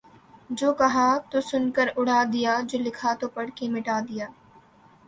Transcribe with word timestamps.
جو 0.49 0.71
کہا 0.79 1.05
تو 1.31 1.41
سن 1.41 1.69
کے 1.75 1.85
اڑا 1.97 2.23
دیا 2.33 2.53
جو 2.69 2.79
لکھا 2.79 3.13
تو 3.19 3.27
پڑھ 3.35 3.49
کے 3.55 3.69
مٹا 3.69 3.99
دیا 4.09 4.27